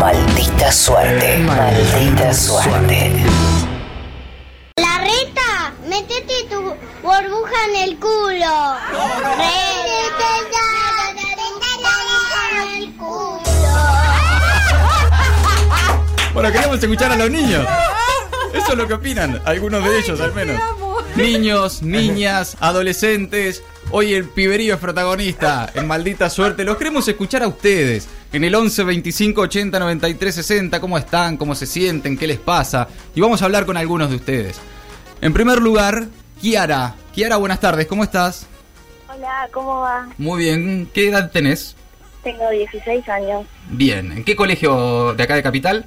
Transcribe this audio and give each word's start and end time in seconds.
Maldita 0.00 0.72
suerte. 0.72 1.36
Maldita 1.40 2.32
suerte. 2.32 3.12
La 4.76 4.96
reta, 4.96 5.74
métete 5.86 6.44
tu 6.48 6.74
burbuja 7.02 7.64
en 7.68 7.76
el 7.84 7.98
culo. 7.98 8.76
En 12.56 12.82
el 12.82 12.96
culo. 12.96 13.40
Bueno, 16.32 16.50
queremos 16.50 16.82
escuchar 16.82 17.12
a 17.12 17.16
los 17.16 17.30
niños. 17.30 17.66
Eso 18.54 18.72
es 18.72 18.78
lo 18.78 18.88
que 18.88 18.94
opinan, 18.94 19.42
algunos 19.44 19.84
de 19.84 19.98
ellos 19.98 20.18
al 20.18 20.32
menos. 20.32 20.58
Niños, 21.14 21.82
niñas, 21.82 22.56
adolescentes. 22.60 23.62
Hoy 23.92 24.14
el 24.14 24.28
piberío 24.28 24.74
es 24.74 24.80
protagonista 24.80 25.68
en 25.74 25.88
Maldita 25.88 26.30
Suerte. 26.30 26.64
Los 26.64 26.76
queremos 26.76 27.08
escuchar 27.08 27.42
a 27.42 27.48
ustedes. 27.48 28.08
En 28.32 28.44
el 28.44 28.54
11 28.54 28.84
25 28.84 29.40
80 29.40 29.80
93 29.80 30.32
60. 30.32 30.80
¿Cómo 30.80 30.96
están? 30.96 31.36
¿Cómo 31.36 31.56
se 31.56 31.66
sienten? 31.66 32.16
¿Qué 32.16 32.28
les 32.28 32.38
pasa? 32.38 32.86
Y 33.16 33.20
vamos 33.20 33.42
a 33.42 33.46
hablar 33.46 33.66
con 33.66 33.76
algunos 33.76 34.10
de 34.10 34.16
ustedes. 34.16 34.60
En 35.20 35.32
primer 35.32 35.58
lugar, 35.60 36.04
Kiara. 36.40 36.94
Kiara, 37.12 37.36
buenas 37.36 37.58
tardes. 37.58 37.88
¿Cómo 37.88 38.04
estás? 38.04 38.46
Hola, 39.12 39.48
¿cómo 39.52 39.80
va? 39.80 40.08
Muy 40.18 40.44
bien. 40.44 40.88
¿Qué 40.94 41.08
edad 41.08 41.32
tenés? 41.32 41.74
Tengo 42.22 42.48
16 42.48 43.08
años. 43.08 43.44
Bien. 43.70 44.12
¿En 44.12 44.22
qué 44.22 44.36
colegio 44.36 45.14
de 45.14 45.22
acá 45.24 45.34
de 45.34 45.42
Capital? 45.42 45.84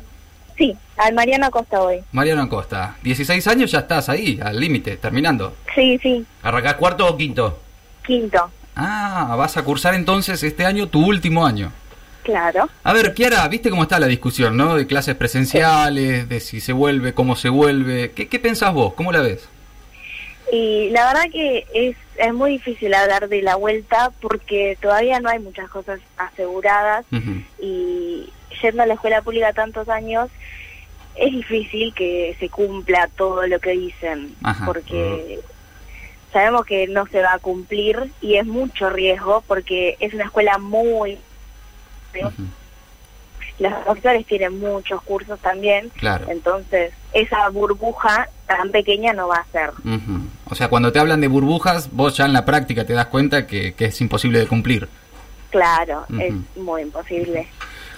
Sí, 0.58 0.76
al 0.98 1.14
Mariano 1.14 1.46
Acosta 1.46 1.82
hoy. 1.82 2.02
Mariano 2.12 2.42
Acosta. 2.42 2.98
16 3.02 3.48
años 3.48 3.72
ya 3.72 3.80
estás 3.80 4.10
ahí, 4.10 4.40
al 4.44 4.60
límite, 4.60 4.98
terminando. 4.98 5.56
Sí, 5.74 5.98
sí, 6.04 6.26
¿Arrancás 6.44 6.76
cuarto 6.76 7.08
o 7.08 7.18
quinto? 7.18 7.63
Quinto. 8.04 8.52
Ah, 8.76 9.36
vas 9.38 9.58
a 9.58 9.64
cursar 9.64 9.94
entonces 9.94 10.44
este 10.44 10.66
año 10.66 10.88
tu 10.88 11.06
último 11.06 11.46
año. 11.46 11.72
Claro. 12.24 12.70
A 12.84 12.94
ver, 12.94 13.14
Kiara, 13.14 13.48
¿viste 13.50 13.70
cómo 13.70 13.84
está 13.84 14.00
la 14.00 14.08
discusión, 14.08 14.56
no? 14.56 14.76
De 14.76 14.88
clases 14.88 15.16
presenciales, 15.16 16.30
de 16.30 16.40
si 16.40 16.62
se 16.62 16.72
vuelve, 16.72 17.14
cómo 17.14 17.36
se 17.36 17.50
vuelve. 17.50 18.12
¿Qué, 18.12 18.28
qué 18.30 18.40
pensás 18.40 18.74
vos? 18.74 18.94
¿Cómo 18.94 19.12
la 19.12 19.22
ves? 19.22 19.50
Y 20.52 20.90
la 20.92 21.06
verdad 21.08 21.32
que 21.32 21.66
es, 21.74 21.98
es 22.18 22.34
muy 22.34 22.52
difícil 22.52 22.94
hablar 22.94 23.28
de 23.28 23.42
la 23.42 23.56
vuelta 23.56 24.12
porque 24.22 24.78
todavía 24.82 25.20
no 25.20 25.30
hay 25.30 25.40
muchas 25.40 25.70
cosas 25.70 26.00
aseguradas 26.18 27.06
y 27.60 28.30
yendo 28.62 28.84
a 28.84 28.86
la 28.86 28.94
escuela 28.94 29.22
pública 29.22 29.52
tantos 29.54 29.90
años 29.90 30.30
es 31.16 31.32
difícil 31.32 31.94
que 31.94 32.36
se 32.40 32.50
cumpla 32.50 33.10
todo 33.16 33.48
lo 33.48 33.60
que 33.60 33.72
dicen 33.72 34.36
Ajá. 34.44 34.66
porque 34.66 35.40
sabemos 36.34 36.66
que 36.66 36.88
no 36.88 37.06
se 37.08 37.22
va 37.22 37.34
a 37.34 37.40
cumplir 37.40 38.12
y 38.22 38.36
es 38.36 38.46
mucho 38.46 38.90
riesgo 38.90 39.44
porque 39.48 39.96
es 40.00 40.14
una 40.14 40.26
escuela 40.26 40.58
muy 40.58 41.18
Ujú. 42.16 42.44
los 43.60 43.74
profesores 43.86 44.26
tienen 44.28 44.60
muchos 44.60 45.02
cursos 45.04 45.40
también, 45.40 45.90
Claro. 45.98 46.26
entonces 46.30 46.92
esa 47.14 47.48
burbuja 47.50 48.28
tan 48.48 48.70
pequeña 48.72 49.14
no 49.14 49.28
va 49.28 49.38
a 49.38 49.46
ser. 49.52 49.70
Ujú. 49.70 50.22
O 50.50 50.56
sea, 50.56 50.68
cuando 50.68 50.92
te 50.92 51.00
hablan 51.00 51.22
de 51.22 51.28
burbujas, 51.28 51.90
vos 51.92 52.18
ya 52.18 52.26
en 52.26 52.34
la 52.34 52.46
práctica 52.46 52.86
te 52.86 52.94
das 52.94 53.08
cuenta 53.08 53.48
que, 53.48 53.74
que 53.74 53.86
es 53.86 54.02
imposible 54.02 54.40
de 54.40 54.48
cumplir. 54.48 54.88
Claro, 55.52 56.06
es 56.20 56.34
muy 56.58 56.82
imposible. 56.82 57.48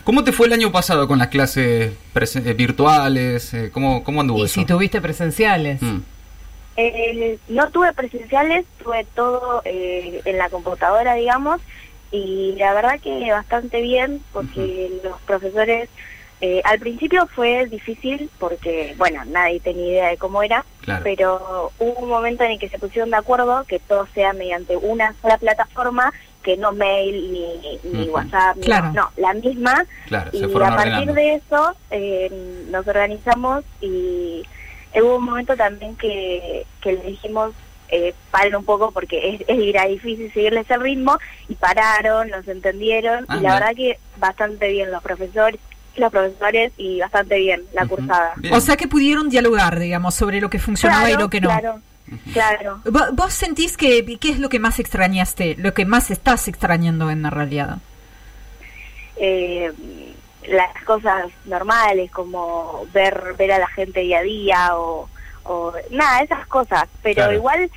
¿Cómo 0.04 0.24
te 0.24 0.32
fue 0.34 0.48
el 0.48 0.54
año 0.54 0.72
pasado 0.72 1.08
con 1.08 1.18
las 1.20 1.30
clases 1.30 1.94
eh, 2.14 2.54
virtuales? 2.54 3.54
Eh, 3.54 3.70
¿Cómo, 3.72 4.04
¿Cómo 4.04 4.22
anduvo 4.22 4.40
Y 4.44 4.46
eso? 4.46 4.54
si 4.60 4.66
tuviste 4.66 5.02
presenciales. 5.02 5.82
Mm. 5.82 6.00
Eh, 6.78 7.38
no 7.48 7.70
tuve 7.72 7.94
presenciales, 7.94 8.66
tuve 8.84 9.06
todo 9.16 9.62
eh, 9.66 10.22
en 10.26 10.38
la 10.38 10.50
computadora, 10.50 11.14
digamos, 11.16 11.62
y 12.12 12.54
la 12.58 12.74
verdad 12.74 13.00
que 13.00 13.32
bastante 13.32 13.82
bien 13.82 14.22
porque 14.34 14.92
los 15.04 15.20
profesores, 15.22 15.90
eh, 16.42 16.62
al 16.66 16.80
principio 16.80 17.28
fue 17.28 17.66
difícil 17.68 18.30
porque, 18.40 18.94
bueno, 18.98 19.24
nadie 19.26 19.60
tenía 19.62 19.88
idea 19.88 20.08
de 20.10 20.18
cómo 20.18 20.44
era, 20.44 20.66
Claro. 20.82 21.02
pero 21.04 21.72
hubo 21.80 22.00
un 22.02 22.10
momento 22.10 22.44
en 22.44 22.52
el 22.52 22.60
que 22.60 22.70
se 22.70 22.78
pusieron 22.78 23.10
de 23.10 23.18
acuerdo 23.18 23.64
que 23.68 23.80
todo 23.80 24.06
sea 24.14 24.34
mediante 24.34 24.76
una 24.78 25.16
sola 25.22 25.38
plataforma, 25.38 26.14
que 26.44 26.58
no 26.58 26.74
mail 26.74 27.32
ni, 27.34 27.80
ni. 27.92 28.10
WhatsApp, 28.10 28.58
Claro. 28.62 28.92
no, 28.94 29.10
la 29.18 29.34
misma, 29.34 29.86
Claro, 30.08 30.30
y 30.32 30.44
a 30.44 30.48
partir 30.48 31.10
ordenando. 31.10 31.14
de 31.16 31.34
eso 31.36 31.76
eh, 31.90 32.66
nos 32.70 32.86
organizamos 32.88 33.64
y 33.82 34.44
hubo 35.02 35.18
un 35.18 35.26
momento 35.26 35.56
también 35.56 35.96
que, 35.96 36.66
que 36.82 36.94
le 36.94 37.02
dijimos 37.04 37.52
eh, 37.90 38.14
paren 38.32 38.56
un 38.56 38.66
poco 38.66 38.92
porque 38.92 39.36
es, 39.36 39.42
es- 39.42 39.60
era 39.76 39.86
difícil 39.86 40.32
seguirles 40.34 40.70
el 40.72 40.82
ritmo 40.82 41.18
y 41.48 41.54
pararon, 41.56 42.30
nos 42.30 42.48
entendieron 42.48 43.26
y 43.38 43.42
la 43.42 43.54
verdad 43.56 43.76
que 43.76 44.00
bastante 44.18 44.70
bien 44.72 44.92
los 44.92 45.04
profesores 45.04 45.60
los 45.96 46.12
profesores 46.12 46.74
y 46.78 47.00
bastante 47.00 47.38
bien 47.40 47.62
la 47.74 47.86
cursada. 47.86 48.34
Bien. 48.36 48.54
O 48.54 48.60
sea 48.60 48.76
que 48.76 48.86
pudieron 48.86 49.30
dialogar, 49.30 49.80
digamos, 49.80 50.14
sobre 50.14 50.42
lo 50.42 50.50
que 50.50 50.60
funcionaba 50.60 51.10
y 51.10 51.16
lo 51.16 51.30
que 51.30 51.40
no. 51.40 51.48
Claro, 51.48 51.80
claro. 52.34 52.80
Vo- 52.84 53.12
¿Vos 53.14 53.32
sentís 53.34 53.78
que 53.78 54.04
qué 54.20 54.30
es 54.32 54.40
lo 54.40 54.50
que 54.50 54.60
más 54.60 54.80
extrañaste, 54.80 55.56
lo 55.58 55.74
que 55.74 55.86
más 55.86 56.12
estás 56.12 56.50
extrañando 56.50 57.10
en 57.12 57.22
la 57.22 57.30
realidad? 57.30 57.78
eh, 59.18 59.72
las 60.48 60.84
cosas 60.84 61.26
normales 61.46 62.12
como 62.12 62.86
ver 62.94 63.34
ver 63.38 63.52
a 63.54 63.60
la 63.60 63.68
gente 63.68 64.02
día 64.02 64.20
a 64.20 64.24
día 64.24 64.78
o, 64.78 65.10
o 65.44 65.74
nada 65.92 66.22
esas 66.22 66.46
cosas 66.48 66.86
pero 67.02 67.16
Claro. 67.16 67.34
igual 67.34 67.72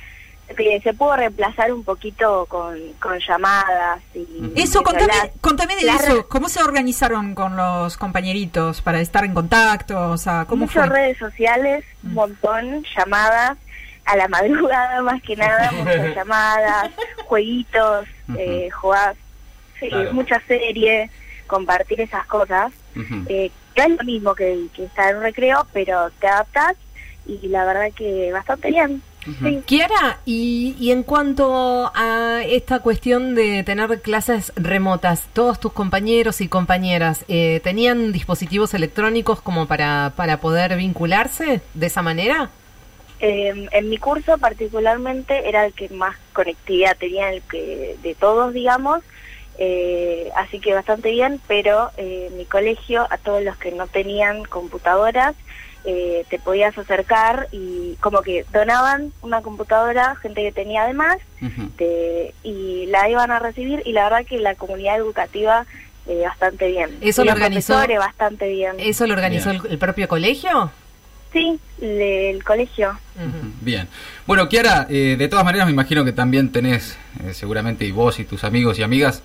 que 0.57 0.81
se 0.81 0.93
pudo 0.95 1.15
reemplazar 1.15 1.71
un 1.71 1.83
poquito 1.83 2.47
con, 2.47 2.75
con 2.99 3.19
llamadas 3.19 4.01
y 4.15 4.51
Eso, 4.55 4.81
y 4.81 4.83
contame, 4.83 5.05
las- 5.07 5.29
contame 5.41 5.75
de 5.75 5.83
las 5.83 6.03
eso. 6.03 6.27
¿Cómo 6.27 6.49
se 6.49 6.63
organizaron 6.63 7.35
con 7.35 7.55
los 7.55 7.97
compañeritos 7.97 8.81
para 8.81 8.99
estar 8.99 9.23
en 9.25 9.35
contacto? 9.35 10.09
O 10.09 10.17
sea, 10.17 10.45
¿cómo 10.47 10.65
muchas 10.65 10.87
fue? 10.87 10.95
redes 10.95 11.17
sociales 11.19 11.85
un 12.03 12.11
Mm. 12.11 12.15
montón 12.15 12.83
llamadas 12.97 13.57
a 14.05 14.15
la 14.17 14.27
madrugada 14.27 15.01
más 15.03 15.21
que 15.21 15.35
nada 15.35 15.71
muchas 15.71 16.07
llamadas 16.15 16.89
jueguitos 17.25 18.07
eh, 18.35 18.69
jugar 18.71 19.15
sí, 19.79 19.87
Claro. 19.89 20.13
muchas 20.13 20.41
series 20.47 21.11
compartir 21.49 21.99
esas 21.99 22.25
cosas 22.27 22.71
Ujú. 22.95 23.25
eh, 23.27 23.51
que 23.75 23.81
es 23.81 23.89
lo 23.89 24.03
mismo 24.05 24.35
que, 24.35 24.67
que 24.73 24.85
estar 24.85 25.11
en 25.11 25.17
un 25.17 25.23
recreo, 25.23 25.67
pero 25.73 26.09
te 26.19 26.27
adaptas 26.27 26.75
y 27.25 27.47
la 27.49 27.65
verdad 27.65 27.91
que 27.93 28.31
bastante 28.31 28.69
bien. 28.69 29.01
Sí. 29.25 29.61
Kiara, 29.65 30.19
y, 30.25 30.75
y 30.79 30.91
en 30.91 31.03
cuanto 31.03 31.91
a 31.93 32.41
esta 32.45 32.79
cuestión 32.79 33.35
de 33.35 33.63
tener 33.63 34.01
clases 34.01 34.53
remotas, 34.55 35.27
¿todos 35.33 35.59
tus 35.59 35.73
compañeros 35.73 36.39
y 36.39 36.47
compañeras 36.47 37.25
eh, 37.27 37.59
tenían 37.61 38.13
dispositivos 38.13 38.73
electrónicos 38.73 39.41
como 39.41 39.67
para, 39.67 40.13
para 40.15 40.37
poder 40.37 40.77
vincularse 40.77 41.61
de 41.73 41.85
esa 41.85 42.01
manera? 42.01 42.49
Eh, 43.19 43.67
en 43.71 43.89
mi 43.89 43.97
curso 43.97 44.37
particularmente 44.37 45.49
era 45.49 45.65
el 45.65 45.73
que 45.73 45.89
más 45.89 46.15
conectividad 46.31 46.95
tenía 46.97 47.33
el 47.33 47.41
que 47.41 47.97
de 48.01 48.15
todos, 48.15 48.53
digamos, 48.53 49.03
eh, 49.61 50.31
así 50.37 50.59
que 50.59 50.73
bastante 50.73 51.11
bien, 51.11 51.39
pero 51.47 51.91
eh, 51.97 52.29
en 52.31 52.37
mi 52.37 52.45
colegio 52.45 53.05
a 53.09 53.17
todos 53.17 53.43
los 53.43 53.57
que 53.57 53.71
no 53.73 53.87
tenían 53.87 54.45
computadoras 54.45 55.35
eh, 55.85 56.25
te 56.29 56.39
podías 56.39 56.77
acercar 56.77 57.47
y 57.51 57.95
como 58.01 58.21
que 58.21 58.45
donaban 58.53 59.13
una 59.21 59.41
computadora, 59.41 60.15
gente 60.21 60.41
que 60.43 60.51
tenía 60.51 60.83
además, 60.83 61.17
Ujú. 61.41 61.69
te- 61.77 62.33
y 62.43 62.85
la 62.87 63.09
iban 63.09 63.31
a 63.31 63.39
recibir 63.39 63.81
y 63.85 63.91
la 63.93 64.03
verdad 64.05 64.25
que 64.25 64.39
la 64.39 64.55
comunidad 64.55 64.97
educativa 64.97 65.65
eh, 66.07 66.23
bastante 66.25 66.67
bien. 66.69 66.97
¿Eso 67.01 67.21
Y 67.21 67.25
lo 67.25 67.31
organizó? 67.33 67.75
bastante 67.97 68.47
bien. 68.49 68.75
¿Eso 68.79 69.05
lo 69.07 69.13
organizó 69.13 69.51
el, 69.51 69.61
el 69.69 69.77
propio 69.77 70.07
colegio? 70.07 70.71
Sí, 71.31 71.59
le- 71.79 72.31
el 72.31 72.43
colegio. 72.43 72.97
Bien. 73.61 73.87
Bueno, 74.25 74.49
Kiara, 74.49 74.87
eh, 74.89 75.15
de 75.17 75.27
todas 75.27 75.45
maneras 75.45 75.67
me 75.67 75.73
imagino 75.73 76.03
que 76.05 76.11
también 76.11 76.51
tenés, 76.51 76.97
eh, 77.23 77.33
seguramente, 77.33 77.85
y 77.85 77.91
vos 77.91 78.19
y 78.19 78.23
tus 78.25 78.43
amigos 78.43 78.79
y 78.79 78.83
amigas, 78.83 79.21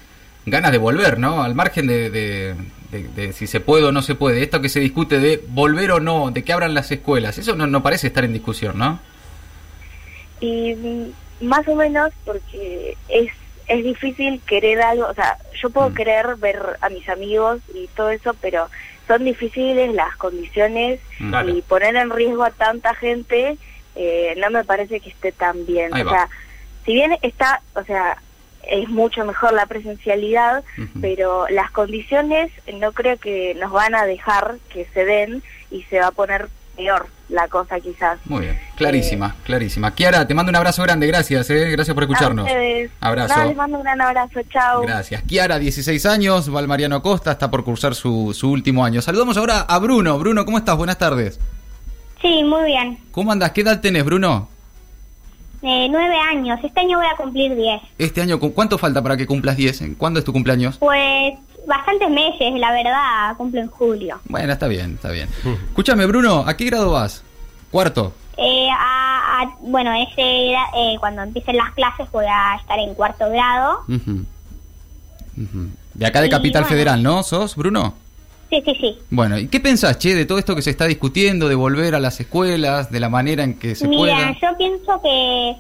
ganas 0.47 0.73
de 0.73 0.79
volver, 0.79 1.19
¿no? 1.19 1.43
Al 1.43 1.55
margen 1.55 1.87
de, 1.87 2.11
de- 2.11 2.55
de- 2.91 3.09
de 3.09 3.33
si 3.33 3.47
se 3.47 3.61
puede 3.61 3.85
o 3.85 3.93
no 3.93 4.03
se 4.03 4.15
puede. 4.15 4.43
Esto 4.43 4.61
que 4.61 4.69
se 4.69 4.81
discute 4.81 5.19
de 5.19 5.43
volver 5.49 5.91
o 5.93 6.01
no, 6.01 6.31
de 6.31 6.43
que 6.45 6.53
abran 6.53 6.75
las 6.75 6.91
escuelas, 6.91 7.39
eso 7.39 7.57
no, 7.57 7.67
no 7.67 7.83
parece 7.83 8.07
estar 8.09 8.25
en 8.25 8.33
discusión, 8.33 8.79
¿no? 8.79 9.01
Y 10.41 10.75
mm, 10.75 11.47
más 11.47 11.67
o 11.69 11.75
menos 11.75 12.11
porque 12.25 12.97
es 13.09 13.31
es 13.67 13.83
difícil 13.83 14.43
querer 14.47 14.83
algo, 14.83 15.07
o 15.07 15.15
sea, 15.15 15.39
yo 15.63 15.71
puedo 15.71 15.89
Mm. 15.89 15.95
querer 15.95 16.37
ver 16.37 16.59
a 16.83 16.91
mis 16.91 17.09
amigos 17.09 17.61
y 17.75 17.87
todo 17.97 18.11
eso, 18.11 18.35
pero 18.43 18.69
son 19.09 19.25
difíciles 19.25 19.95
las 19.95 20.15
condiciones 20.17 21.01
Claro. 21.17 21.49
y 21.49 21.63
poner 21.63 21.97
en 21.97 22.11
riesgo 22.11 22.45
a 22.45 22.51
tanta 22.51 22.95
gente 22.95 23.57
eh, 23.97 24.35
no 24.39 24.51
me 24.51 24.65
parece 24.65 25.01
que 25.01 25.09
esté 25.09 25.33
tan 25.33 25.65
bien. 25.65 25.95
Ahí 25.95 26.03
o 26.03 26.05
va. 26.05 26.11
sea, 26.11 26.29
si 26.85 26.93
bien 26.93 27.17
está, 27.23 27.63
o 27.75 27.83
sea, 27.85 28.19
es 28.69 28.89
mucho 28.89 29.25
mejor 29.25 29.53
la 29.53 29.67
presencialidad, 29.67 30.65
pero 31.01 31.47
las 31.49 31.71
condiciones 31.71 32.51
no 32.75 32.93
creo 32.93 33.17
que 33.19 33.55
nos 33.55 33.73
van 33.73 33.95
a 33.95 34.05
dejar 34.05 34.57
que 34.69 34.87
se 34.93 35.05
den 35.05 35.43
y 35.71 35.83
se 35.85 36.01
va 36.01 36.09
a 36.09 36.13
poner 36.13 36.49
peor 36.77 37.07
la 37.29 37.49
cosa 37.49 37.81
quizás. 37.81 38.19
Muy 38.27 38.43
bien, 38.43 38.59
clarísima, 38.77 39.37
clarísima. 39.45 39.95
Kiara, 39.95 40.27
te 40.27 40.35
mando 40.35 40.51
un 40.51 40.57
abrazo 40.57 40.83
grande, 40.83 41.07
gracias, 41.07 41.49
eh, 41.51 41.71
gracias 41.71 41.95
por 41.95 42.05
escucharnos. 42.05 42.47
A 42.47 42.49
ustedes. 42.49 42.91
Abrazo. 43.01 43.37
No, 43.37 43.45
les 43.47 43.57
mando 43.57 43.79
un 43.79 43.85
gran 43.85 44.01
abrazo, 44.01 44.41
chao. 44.51 44.83
Gracias. 44.83 45.23
Kiara, 45.23 45.59
16 45.59 46.07
años, 46.07 46.51
Valmariano 46.51 47.03
Costa, 47.03 47.33
está 47.33 47.51
por 47.51 47.65
cursar 47.65 47.95
su, 47.95 48.33
su 48.35 48.51
último 48.51 48.85
año. 48.85 49.01
Saludamos 49.01 49.37
ahora 49.37 49.61
a 49.61 49.79
Bruno. 49.79 50.19
Bruno, 50.19 50.45
¿cómo 50.45 50.59
estás? 50.59 50.77
Buenas 50.77 50.99
tardes. 50.99 51.41
Sí, 52.21 52.43
muy 52.45 52.65
bien. 52.65 52.99
¿Cómo 53.11 53.33
andas? 53.33 53.53
¿Qué 53.53 53.63
edad 53.63 53.81
tenés, 53.81 54.05
Bruno? 54.05 54.49
Eh, 55.67 55.89
nueve 55.91 56.15
años. 56.31 56.61
Este 56.63 56.81
año 56.81 56.99
voy 56.99 57.07
a 57.07 57.17
cumplir 57.17 57.55
diez. 57.57 57.81
Este 57.99 58.21
año, 58.21 58.39
¿cu- 58.39 58.53
¿cuánto 58.53 58.77
falta 58.77 59.03
para 59.03 59.17
que 59.17 59.27
cumplas 59.27 59.57
10? 59.57 59.83
¿Cuándo 59.97 60.19
es 60.19 60.25
tu 60.25 60.33
cumpleaños? 60.33 60.77
Pues 60.79 61.35
bastantes 61.67 62.11
meses, 62.11 62.53
la 62.59 62.71
verdad. 62.71 63.37
Cumplo 63.39 63.61
en 63.61 63.69
julio. 63.69 64.21
Bueno, 64.27 64.53
está 64.53 64.69
bien, 64.69 64.95
está 64.97 65.11
bien. 65.11 65.29
Escúchame, 65.69 66.05
Bruno, 66.07 66.45
¿a 66.47 66.55
qué 66.57 66.67
grado 66.67 66.91
vas? 66.91 67.25
Cuarto. 67.71 68.13
Eh, 68.37 68.69
a- 68.71 69.43
a- 69.43 69.57
bueno, 69.61 69.91
ese, 69.95 70.53
eh, 70.53 70.97
cuando 71.01 71.23
empiecen 71.23 71.57
las 71.57 71.73
clases 71.73 72.11
voy 72.13 72.27
a 72.29 72.57
estar 72.57 72.79
en 72.79 72.93
cuarto 72.95 73.31
grado. 73.31 73.85
De 75.95 76.07
acá 76.07 76.21
de 76.21 76.27
Y 76.27 76.31
Capital 76.31 76.63
bueno. 76.63 76.75
Federal, 76.77 77.03
¿no? 77.03 77.23
¿Sos, 77.23 77.57
Bruno? 77.57 77.95
Sí, 78.55 78.63
sí, 78.65 78.75
sí. 78.81 78.99
Bueno, 79.11 79.37
¿y 79.37 79.49
qué 79.49 79.59
pensás, 79.59 79.99
che, 79.99 80.15
de 80.15 80.27
todo 80.27 80.39
esto 80.39 80.55
que 80.55 80.63
se 80.63 80.71
está 80.71 80.85
discutiendo, 80.87 81.49
de 81.49 81.57
volver 81.57 81.95
a 81.97 81.99
las 81.99 82.21
escuelas, 82.21 82.91
de 82.91 83.01
la 83.01 83.09
manera 83.09 83.43
en 83.43 83.59
que 83.59 83.75
se 83.75 83.89
Mira, 83.89 83.99
pueda? 84.17 84.33
yo 84.41 84.57
pienso 84.57 85.03
que 85.03 85.57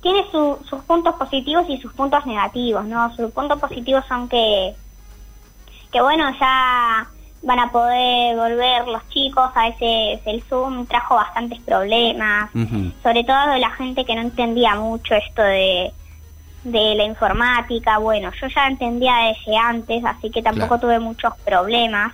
tiene 0.00 0.24
su- 0.30 0.58
sus 0.68 0.84
puntos 0.84 1.14
positivos 1.16 1.64
y 1.68 1.78
sus 1.78 1.92
puntos 1.94 2.24
negativos, 2.26 2.84
¿no? 2.86 3.14
Sus 3.16 3.32
puntos 3.32 3.58
positivos 3.58 4.04
son 4.08 4.28
que, 4.28 4.74
que 5.92 6.00
bueno, 6.00 6.30
ya 6.38 7.08
van 7.42 7.58
a 7.58 7.72
poder 7.72 8.36
volver 8.36 8.86
los 8.86 9.08
chicos, 9.08 9.50
a 9.54 9.70
veces 9.70 10.20
el 10.26 10.42
Zoom 10.48 10.86
trajo 10.86 11.16
bastantes 11.16 11.58
problemas, 11.60 12.50
sobre 13.02 13.24
todo 13.24 13.48
de 13.52 13.58
la 13.58 13.70
gente 13.72 14.04
que 14.04 14.14
no 14.14 14.20
entendía 14.20 14.76
mucho 14.76 15.14
esto 15.14 15.42
de, 15.42 15.90
de 16.64 16.94
la 16.94 17.04
informática, 17.04 17.98
bueno, 17.98 18.30
yo 18.40 18.46
ya 18.48 18.66
entendía 18.66 19.14
desde 19.28 19.56
antes, 19.56 20.04
así 20.04 20.30
que 20.30 20.42
tampoco 20.42 20.68
Claro. 20.78 20.80
tuve 20.80 20.98
muchos 21.00 21.32
problemas 21.44 22.12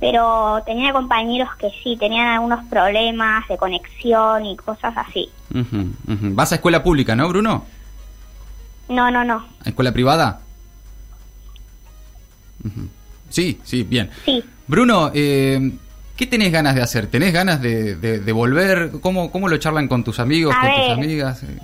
pero 0.00 0.62
tenía 0.64 0.94
compañeros 0.94 1.50
que 1.58 1.68
sí, 1.82 1.94
tenían 1.98 2.28
algunos 2.28 2.64
problemas 2.70 3.46
de 3.48 3.58
conexión 3.58 4.46
y 4.46 4.56
cosas 4.56 4.94
así. 4.96 5.28
Vas 5.52 6.52
a 6.52 6.54
escuela 6.54 6.82
pública, 6.82 7.14
¿no, 7.14 7.28
Bruno? 7.28 7.66
No, 8.88 9.10
no, 9.10 9.24
no. 9.24 9.44
¿A 9.62 9.68
escuela 9.68 9.92
privada? 9.92 10.40
Sí, 13.28 13.60
sí, 13.62 13.82
bien. 13.82 14.08
Sí. 14.24 14.42
Bruno, 14.66 15.10
eh, 15.14 15.72
¿qué 16.16 16.26
tenés 16.26 16.50
ganas 16.50 16.74
de 16.74 16.82
hacer? 16.82 17.06
¿Tenés 17.08 17.32
ganas 17.34 17.60
de, 17.60 17.94
de- 17.96 18.20
de 18.20 18.32
volver? 18.32 18.92
¿Cómo, 19.02 19.30
¿Cómo 19.30 19.48
lo 19.48 19.58
charlan 19.58 19.86
con 19.86 20.02
tus 20.02 20.18
amigos, 20.18 20.54
A 20.56 20.60
con 20.62 20.74
tus 20.76 20.88
amigas? 20.90 21.42
Eh, 21.42 21.58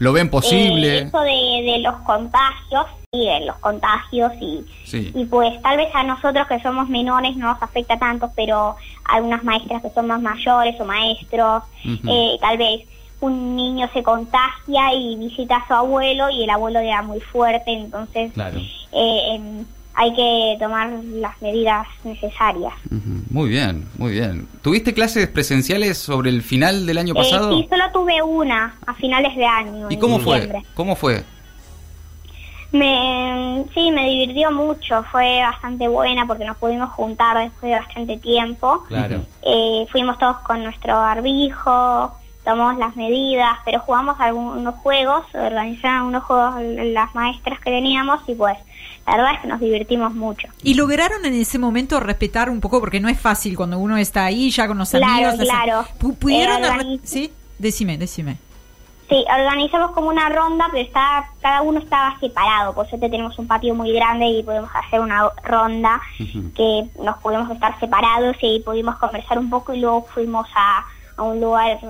¿Lo 0.00 0.12
ven 0.12 0.28
posible? 0.30 0.98
Eh, 0.98 1.02
eso 1.02 1.20
de, 1.20 1.70
de 1.72 1.78
los 1.80 1.94
contagios, 2.00 2.86
sí, 3.12 3.26
de 3.26 3.40
los 3.46 3.56
contagios 3.58 4.32
y, 4.40 4.64
Sí. 4.84 5.12
y 5.14 5.24
pues 5.26 5.60
tal 5.62 5.76
vez 5.76 5.88
a 5.94 6.02
nosotros 6.02 6.48
que 6.48 6.58
somos 6.60 6.88
menores 6.88 7.36
no 7.36 7.52
nos 7.52 7.62
afecta 7.62 7.98
tanto, 7.98 8.30
pero 8.34 8.76
a 9.04 9.14
algunas 9.16 9.44
maestras 9.44 9.82
que 9.82 9.90
son 9.90 10.06
más 10.08 10.20
mayores 10.20 10.80
o 10.80 10.84
maestros, 10.84 11.62
eh, 11.84 12.36
tal 12.40 12.56
vez 12.58 12.80
un 13.20 13.54
niño 13.54 13.88
se 13.92 14.02
contagia 14.02 14.94
y 14.94 15.16
visita 15.16 15.56
a 15.56 15.68
su 15.68 15.74
abuelo 15.74 16.30
y 16.30 16.44
el 16.44 16.50
abuelo 16.50 16.80
le 16.80 16.88
da 16.88 17.02
muy 17.02 17.20
fuerte, 17.20 17.70
entonces 17.72 18.32
Claro. 18.32 18.58
eh, 18.92 19.38
hay 20.02 20.14
que 20.14 20.56
tomar 20.58 20.88
las 21.12 21.40
medidas 21.42 21.86
necesarias. 22.04 22.72
Muy 23.30 23.50
bien, 23.50 23.86
muy 23.98 24.12
bien. 24.12 24.48
¿Tuviste 24.62 24.94
clases 24.94 25.28
presenciales 25.28 25.98
sobre 25.98 26.30
el 26.30 26.40
final 26.42 26.86
del 26.86 26.96
año 26.96 27.12
Eh, 27.14 27.18
pasado? 27.18 27.52
sí, 27.58 27.66
solo 27.68 27.84
tuve 27.92 28.22
una 28.22 28.76
a 28.86 28.94
finales 28.94 29.36
de 29.36 29.44
año. 29.44 29.88
¿Y 29.90 29.98
cómo 29.98 30.18
fue? 30.18 30.50
¿Cómo 30.74 30.96
fue? 30.96 31.22
Me, 32.72 33.64
sí, 33.74 33.90
me 33.90 34.08
divirtió 34.08 34.50
mucho, 34.52 35.02
fue 35.10 35.40
bastante 35.42 35.88
buena 35.88 36.24
porque 36.26 36.44
nos 36.44 36.56
pudimos 36.56 36.88
juntar 36.90 37.36
después 37.36 37.72
de 37.72 37.78
bastante 37.78 38.16
tiempo. 38.18 38.84
Claro. 38.88 39.22
Eh, 39.42 39.86
fuimos 39.90 40.18
todos 40.18 40.38
con 40.38 40.62
nuestro 40.62 40.94
barbijo, 40.94 42.14
tomamos 42.50 42.78
las 42.78 42.96
medidas, 42.96 43.58
pero 43.64 43.80
jugamos 43.80 44.18
algunos 44.20 44.74
juegos, 44.76 45.24
organizaron 45.34 46.06
unos 46.08 46.24
juegos 46.24 46.54
las 46.60 47.14
maestras 47.14 47.58
que 47.60 47.70
teníamos 47.70 48.20
y 48.28 48.34
pues 48.34 48.56
la 49.06 49.16
verdad 49.16 49.34
es 49.34 49.40
que 49.40 49.48
nos 49.48 49.60
divertimos 49.60 50.12
mucho. 50.14 50.46
Y 50.62 50.74
lograron 50.74 51.24
en 51.24 51.34
ese 51.34 51.58
momento 51.58 51.98
respetar 52.00 52.50
un 52.50 52.60
poco, 52.60 52.80
porque 52.80 53.00
no 53.00 53.08
es 53.08 53.18
fácil 53.18 53.56
cuando 53.56 53.78
uno 53.78 53.96
está 53.96 54.24
ahí 54.24 54.50
ya 54.50 54.68
con 54.68 54.78
los 54.78 54.90
Claro, 54.90 55.28
amigos. 55.30 55.34
claro. 55.48 55.84
Pu- 55.98 56.16
¿Pudieron 56.16 56.62
Eh, 56.80 57.00
Sí, 57.02 57.32
decime, 57.58 57.98
decime. 57.98 58.36
Sí, 59.08 59.24
organizamos 59.28 59.90
como 59.90 60.08
una 60.08 60.28
ronda, 60.28 60.68
pero 60.70 60.84
está, 60.84 61.24
cada 61.40 61.62
uno 61.62 61.80
estaba 61.80 62.16
separado. 62.20 62.72
Por 62.74 62.88
suerte 62.88 63.08
tenemos 63.08 63.36
un 63.40 63.48
patio 63.48 63.74
muy 63.74 63.92
grande 63.92 64.26
y 64.26 64.42
podemos 64.44 64.70
hacer 64.72 65.00
una 65.00 65.28
ronda 65.42 66.00
que 66.54 66.84
nos 67.02 67.16
pudimos 67.18 67.50
estar 67.50 67.76
separados 67.80 68.36
y 68.42 68.60
pudimos 68.60 68.96
conversar 68.98 69.38
un 69.40 69.50
poco 69.50 69.74
y 69.74 69.80
luego 69.80 70.06
fuimos 70.14 70.46
a, 70.54 70.84
a 71.16 71.22
un 71.24 71.40
lugar 71.40 71.80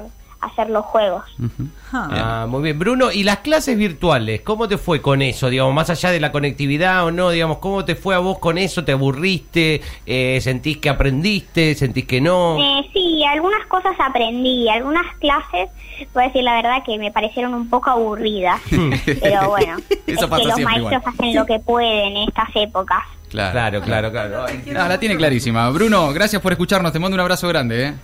hacer 0.41 0.71
los 0.71 0.85
juegos. 0.87 1.23
Ujú. 1.39 1.69
Ah, 1.93 2.47
muy 2.49 2.63
bien. 2.63 2.79
Bruno, 2.79 3.13
¿y 3.13 3.25
las 3.25 3.39
clases 3.39 3.77
virtuales? 3.77 4.41
¿Cómo 4.43 4.69
te 4.69 4.79
fue 4.79 5.03
con 5.03 5.21
eso? 5.23 5.51
Digamos, 5.51 5.75
más 5.75 5.91
allá 5.91 6.11
de 6.11 6.21
la 6.21 6.33
conectividad 6.33 7.05
o 7.05 7.11
no, 7.11 7.31
digamos, 7.31 7.59
¿cómo 7.59 7.85
te 7.85 7.95
fue 7.95 8.15
a 8.15 8.19
vos 8.19 8.39
con 8.39 8.57
eso? 8.59 8.85
¿Te 8.85 8.93
aburriste? 8.93 9.83
Eh, 10.07 10.39
¿Sentís 10.41 10.79
que 10.79 10.89
aprendiste? 10.89 11.75
¿Sentís 11.75 12.07
que 12.07 12.21
no? 12.21 12.59
Eh, 12.59 12.89
sí, 12.93 13.23
algunas 13.25 13.67
cosas 13.67 13.93
aprendí, 13.99 14.69
algunas 14.69 15.05
clases, 15.19 15.69
voy 16.15 16.23
a 16.25 16.27
decir 16.29 16.43
la 16.43 16.55
verdad 16.55 16.83
que 16.87 16.97
me 16.99 17.11
parecieron 17.11 17.53
un 17.55 17.69
poco 17.69 17.91
aburridas, 17.91 18.61
pero 19.21 19.51
bueno, 19.51 19.77
Eso 20.07 20.25
es 20.25 20.27
pasa 20.27 20.43
que 20.43 20.49
los 20.49 20.61
maestros 20.61 20.93
igual. 20.93 21.15
hacen 21.19 21.35
lo 21.35 21.47
que 21.47 21.59
pueden 21.59 22.17
en 22.17 22.29
estas 22.29 22.49
épocas. 22.55 23.01
Claro. 23.29 23.53
Claro, 23.53 23.81
claro, 23.83 24.11
claro. 24.11 24.45
Ay, 24.47 24.61
Ah, 24.77 24.89
la 24.89 24.99
tiene 24.99 25.17
clarísima. 25.17 25.71
Bruno, 25.71 26.13
gracias 26.13 26.43
por 26.43 26.51
escucharnos. 26.51 26.93
Te 26.93 26.99
mando 26.99 27.15
un 27.15 27.21
abrazo 27.21 27.47
grande, 27.47 27.87
¿eh? 27.87 27.95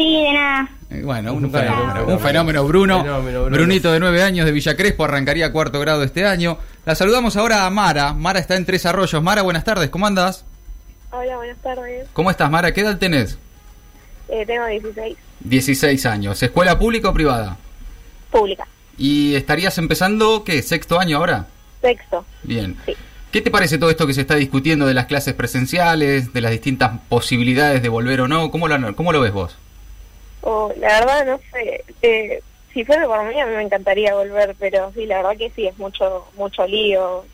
Sí, 0.00 0.22
de 0.22 0.32
nada. 0.32 0.70
Eh, 0.88 1.02
Bueno, 1.04 1.34
un, 1.34 1.44
Un 1.44 1.52
fenómeno, 1.52 1.92
fenómeno. 1.92 2.14
un 2.14 2.20
fenómeno, 2.20 2.64
Bruno. 2.64 3.00
Fenómeno, 3.02 3.42
Bruno. 3.42 3.56
Brunito 3.56 3.92
de 3.92 4.00
nueve 4.00 4.22
años 4.22 4.46
de 4.46 4.52
Villa 4.52 4.74
Crespo, 4.74 5.04
arrancaría 5.04 5.52
cuarto 5.52 5.78
grado 5.78 6.02
este 6.04 6.24
año. 6.24 6.56
La 6.86 6.94
saludamos 6.94 7.36
ahora 7.36 7.66
a 7.66 7.70
Mara. 7.70 8.14
Mara 8.14 8.38
está 8.40 8.56
en 8.56 8.64
Tres 8.64 8.86
Arroyos. 8.86 9.22
Mara, 9.22 9.42
buenas 9.42 9.62
tardes, 9.62 9.90
¿cómo 9.90 10.06
andas? 10.06 10.46
Hola, 11.10 11.36
buenas 11.36 11.58
tardes. 11.58 12.08
¿Cómo 12.14 12.30
estás, 12.30 12.50
Mara? 12.50 12.72
¿Qué 12.72 12.80
edad 12.80 12.96
tenés? 12.96 13.38
Eh, 14.30 14.46
tengo 14.46 14.64
16. 14.64 15.18
16 15.40 16.06
años. 16.06 16.42
¿Escuela 16.42 16.78
pública 16.78 17.10
o 17.10 17.12
privada? 17.12 17.58
Pública. 18.30 18.66
¿Y 18.96 19.34
estarías 19.34 19.76
empezando, 19.76 20.44
qué, 20.44 20.62
sexto 20.62 20.98
año 20.98 21.18
ahora? 21.18 21.44
Sexto. 21.82 22.24
Bien. 22.42 22.74
Sí. 22.86 22.94
¿Qué 23.32 23.42
te 23.42 23.50
parece 23.50 23.76
todo 23.76 23.90
esto 23.90 24.06
que 24.06 24.14
se 24.14 24.22
está 24.22 24.36
discutiendo 24.36 24.86
de 24.86 24.94
las 24.94 25.04
clases 25.04 25.34
presenciales, 25.34 26.32
de 26.32 26.40
las 26.40 26.52
distintas 26.52 26.92
posibilidades 27.10 27.82
de 27.82 27.90
volver 27.90 28.22
o 28.22 28.28
no? 28.28 28.50
¿Cómo 28.50 28.66
lo, 28.66 28.96
cómo 28.96 29.12
lo 29.12 29.20
ves 29.20 29.32
vos? 29.32 29.58
Oh, 30.42 30.72
la 30.78 31.00
verdad, 31.00 31.26
no 31.26 31.40
sé. 31.52 31.84
Eh, 32.02 32.42
si 32.72 32.84
fuera 32.84 33.06
por 33.06 33.24
mí, 33.24 33.38
a 33.40 33.46
mí 33.46 33.56
me 33.56 33.62
encantaría 33.62 34.14
volver, 34.14 34.54
pero 34.58 34.92
sí, 34.94 35.04
la 35.06 35.16
verdad 35.18 35.36
que 35.36 35.50
sí, 35.50 35.66
es 35.66 35.76
mucho 35.78 36.26
mucho 36.36 36.66
lío. 36.66 37.24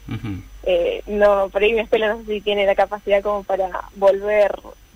Eh, 0.65 1.03
no, 1.07 1.49
por 1.51 1.63
ahí 1.63 1.73
mi 1.73 1.81
escuela 1.81 2.09
no 2.09 2.19
sé 2.25 2.35
si 2.35 2.41
tiene 2.41 2.67
la 2.67 2.75
capacidad 2.75 3.23
como 3.23 3.45
para 3.45 3.69
volver 3.95 4.51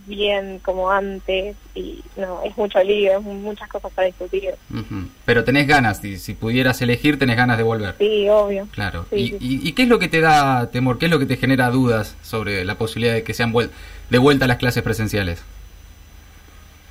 bien 0.06 0.58
como 0.64 0.90
antes 0.90 1.54
y 1.74 2.02
no, 2.16 2.42
es 2.42 2.56
mucho 2.56 2.82
lío, 2.82 3.18
es 3.18 3.22
muchas 3.22 3.68
cosas 3.68 3.92
para 3.92 4.06
discutir. 4.06 4.54
Ujú. 4.72 5.06
Pero 5.24 5.44
tenés 5.44 5.68
ganas, 5.68 6.02
y 6.02 6.16
si 6.18 6.32
pudieras 6.34 6.80
elegir, 6.82 7.18
tenés 7.18 7.36
ganas 7.36 7.56
de 7.58 7.62
volver. 7.62 7.94
Sí, 7.98 8.26
obvio. 8.28 8.66
Claro. 8.72 9.06
Sí, 9.10 9.16
¿Y, 9.16 9.28
sí. 9.28 9.36
y- 9.40 9.68
y 9.68 9.72
qué 9.72 9.82
es 9.82 9.88
lo 9.88 10.00
que 10.00 10.08
te 10.08 10.20
da 10.20 10.70
temor? 10.70 10.98
¿Qué 10.98 11.04
es 11.04 11.12
lo 11.12 11.20
que 11.20 11.26
te 11.26 11.36
genera 11.36 11.70
dudas 11.70 12.16
sobre 12.22 12.64
la 12.64 12.74
posibilidad 12.76 13.14
de 13.14 13.22
que 13.22 13.34
sean 13.34 13.52
vuel- 13.52 13.70
de 14.08 14.18
vuelta 14.18 14.46
a 14.46 14.48
las 14.48 14.56
clases 14.56 14.82
presenciales? 14.82 15.44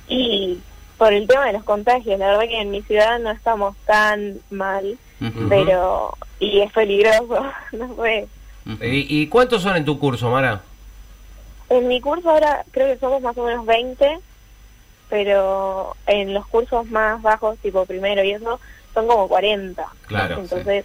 Y 0.08 0.58
por 1.00 1.14
el 1.14 1.26
tema 1.26 1.46
de 1.46 1.54
los 1.54 1.64
contagios, 1.64 2.18
la 2.18 2.26
verdad 2.26 2.42
que 2.42 2.60
en 2.60 2.70
mi 2.70 2.82
ciudad 2.82 3.18
no 3.20 3.30
estamos 3.30 3.74
tan 3.86 4.38
mal, 4.50 4.98
pero 5.48 6.12
y 6.38 6.60
es 6.60 6.70
peligroso, 6.72 7.42
no 7.72 7.96
sé. 7.96 8.28
Ujú. 8.66 8.84
¿Y, 8.84 9.06
y 9.08 9.26
cuántos 9.28 9.62
son 9.62 9.78
en 9.78 9.86
tu 9.86 9.98
curso, 9.98 10.30
Mara? 10.30 10.60
En 11.70 11.88
mi 11.88 12.02
curso 12.02 12.28
ahora 12.28 12.66
creo 12.70 12.92
que 12.92 13.00
somos 13.00 13.22
más 13.22 13.34
o 13.38 13.46
menos 13.46 13.64
20, 13.64 14.18
pero 15.08 15.96
en 16.06 16.34
los 16.34 16.46
cursos 16.48 16.84
más 16.90 17.22
bajos, 17.22 17.58
tipo 17.60 17.86
primero 17.86 18.22
y 18.22 18.32
eso, 18.32 18.60
son 18.92 19.06
como 19.06 19.26
40. 19.26 19.82
Claro, 20.06 20.40
Entonces, 20.40 20.84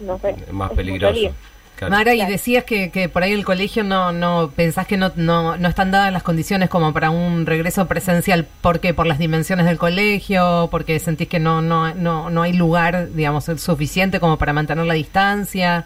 no 0.00 0.18
sé. 0.18 0.36
Es 0.46 0.52
más 0.52 0.70
es 0.70 0.76
peligroso. 0.76 1.30
Claro. 1.76 1.94
Mara, 1.94 2.14
y 2.14 2.24
decías 2.24 2.64
que, 2.64 2.90
que 2.90 3.08
por 3.10 3.22
ahí 3.22 3.32
el 3.32 3.44
colegio 3.44 3.84
no, 3.84 4.10
no 4.10 4.50
pensás 4.56 4.86
que 4.86 4.96
no, 4.96 5.12
no, 5.16 5.56
no 5.58 5.68
están 5.68 5.90
dadas 5.90 6.10
las 6.12 6.22
condiciones 6.22 6.70
como 6.70 6.92
para 6.94 7.10
un 7.10 7.44
regreso 7.44 7.86
presencial. 7.86 8.46
¿Por 8.62 8.80
qué? 8.80 8.94
¿Por 8.94 9.06
las 9.06 9.18
dimensiones 9.18 9.66
del 9.66 9.76
colegio? 9.76 10.68
¿Porque 10.70 10.98
sentís 10.98 11.28
que 11.28 11.38
no, 11.38 11.60
no, 11.60 11.94
no, 11.94 12.30
no 12.30 12.42
hay 12.42 12.54
lugar, 12.54 13.12
digamos, 13.12 13.44
suficiente 13.44 14.20
como 14.20 14.38
para 14.38 14.54
mantener 14.54 14.86
la 14.86 14.94
distancia? 14.94 15.84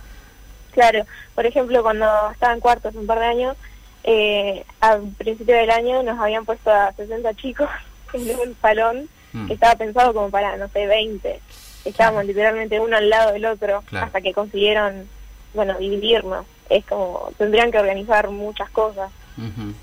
Claro, 0.72 1.04
por 1.34 1.44
ejemplo, 1.46 1.82
cuando 1.82 2.06
estaba 2.32 2.52
en 2.54 2.60
cuarto 2.60 2.88
hace 2.88 2.98
un 2.98 3.06
par 3.06 3.18
de 3.18 3.26
años, 3.26 3.56
eh, 4.04 4.64
al 4.80 5.02
principio 5.18 5.56
del 5.56 5.70
año 5.70 6.02
nos 6.04 6.18
habían 6.20 6.44
puesto 6.44 6.70
a 6.70 6.92
60 6.92 7.34
chicos 7.34 7.68
en 8.12 8.22
un 8.38 8.56
salón 8.62 9.08
Mm. 9.32 9.46
que 9.46 9.54
estaba 9.54 9.76
pensado 9.76 10.12
como 10.12 10.28
para, 10.28 10.56
no 10.56 10.66
sé, 10.70 10.88
20. 10.88 11.40
Estábamos 11.84 12.24
literalmente 12.24 12.80
uno 12.80 12.96
al 12.96 13.08
lado 13.08 13.32
del 13.32 13.44
otro 13.46 13.80
Claro. 13.86 14.06
hasta 14.06 14.20
que 14.20 14.32
consiguieron, 14.32 15.06
bueno, 15.54 15.78
dividirnos. 15.78 16.46
Es 16.68 16.84
como, 16.86 17.32
tendrían 17.36 17.70
que 17.70 17.78
organizar 17.78 18.30
muchas 18.30 18.70
cosas. 18.70 19.10
Ujú. 19.36 19.74